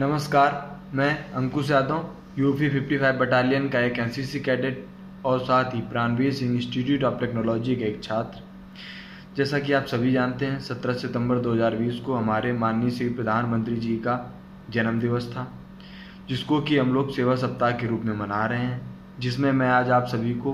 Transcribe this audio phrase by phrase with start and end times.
[0.00, 0.50] नमस्कार,
[0.94, 2.08] मैं Ankush Yadav
[2.38, 4.84] UP 55 battalion का एक एनसीसी कैडेट
[5.24, 8.40] और साथ ही Pranveer Singh Institute of Technology के एक छात्र।
[9.36, 13.96] जैसा कि आप सभी जानते हैं 17 सितंबर 2020 को हमारे माननीय श्री प्रधानमंत्री जी
[13.96, 14.18] का
[14.70, 15.46] जन्म दिवस था,
[16.28, 18.80] जिसको कि हम लोग सेवा सप्ताह के रूप में मना रहे हैं,
[19.18, 20.52] जिसमें मैं आज आप सभी को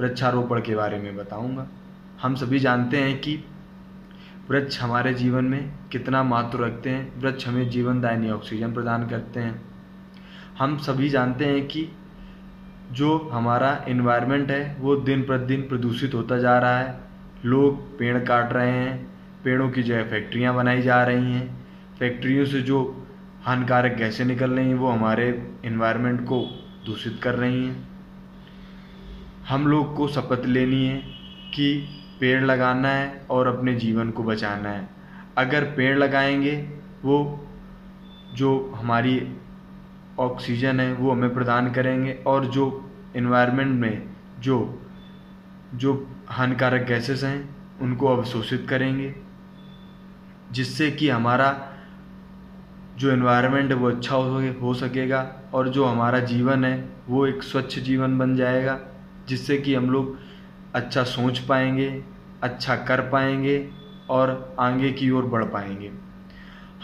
[0.00, 1.68] वृक्षारोपण के बारे में बताऊँगा।
[2.22, 3.38] हम सभी जानते हैं कि
[4.52, 9.62] वृक्ष हमारे जीवन में कितना महत्व रखते हैं। वृक्ष हमें जीवनदायिनी ऑक्सीजन प्रदान करते हैं।
[10.58, 11.88] हम सभी जानते हैं कि
[12.92, 17.00] जो हमारा इन्वायरमेंट है, वो दिन प्रतिदिन प्रदूषित होता जा रहा है।
[17.44, 19.12] लोग पेड़ काट रहे हैं,
[19.44, 21.66] पेड़ों की जो है फैक्ट्रियाँ बनाई जा रही हैं।
[21.98, 23.06] फैक्ट्रियों से जो
[23.42, 27.88] हानिकारक गैसें निकल रही हैं, वो हमारे इन्वायरमेंट को दूषित कर रही हैं।
[29.48, 30.98] हम लोग को शपथ लेनी है
[31.54, 34.88] कि पेड़ लगाना है और अपने जीवन को बचाना है।
[35.38, 36.68] अगर पेड़ लगाएँगे,
[37.04, 37.46] वो
[38.34, 39.32] जो हमारी
[40.18, 44.06] ऑक्सीजन है, वो हमें प्रदान करेंगे और जो इन्वायरमेंट में
[44.40, 44.82] जो
[45.74, 49.14] जो हानिकारक गैसेस हैं, उनको अवशोषित करेंगे,
[50.52, 51.68] जिससे कि हमारा
[52.96, 57.26] जो इन्वायरमेंट है, वो अच्छा हो सके, हो सकेगा और जो हमारा जीवन है, वो
[57.26, 58.80] एक स्वच्छ जीवन बन जाएगा,
[59.28, 60.18] जिससे कि हम लोग
[60.74, 62.11] अच्छा सोच पाएँगे
[62.42, 63.56] अच्छा कर पाएँगे
[64.10, 65.90] और आगे की ओर बढ़ पाएँगे।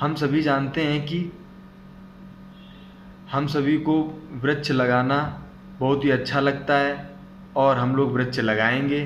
[0.00, 1.20] हम सभी जानते हैं कि
[3.30, 4.00] हम सभी को
[4.42, 5.18] वृक्ष लगाना
[5.80, 7.10] बहुत ही अच्छा लगता है
[7.56, 9.00] और हम लोग वृक्ष लगाएँगे।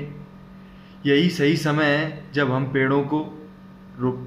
[1.05, 3.19] यही सही समय है जब हम पेड़ों को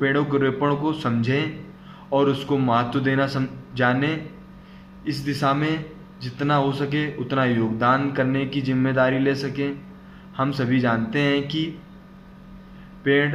[0.01, 1.65] पेड़ों के रोपण को समझें
[2.13, 4.27] और उसको महत्व देना सम, जाने।
[5.07, 5.85] इस दिशा में
[6.23, 9.81] जितना हो सके उतना योगदान करने की ज़िम्मेदारी ले सकें।
[10.37, 11.63] हम सभी जानते हैं कि
[13.07, 13.35] पेड़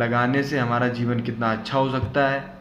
[0.00, 2.58] लगाने से हमारा जीवन कितना अच्छा हो सकता है।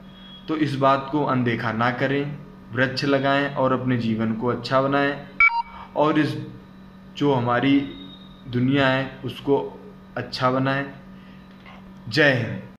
[0.47, 2.37] तो इस बात को अनदेखा ना करें,
[2.73, 5.27] वृक्ष लगाएँ और अपने जीवन को अच्छा बनाएँ।
[5.95, 6.37] और इस
[7.15, 7.79] जो हमारी
[8.47, 9.79] दुनिया है, उसको
[10.17, 10.93] अच्छा बनाएँ।
[12.09, 12.76] जय हिंद।